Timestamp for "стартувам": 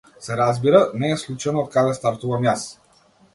1.99-2.49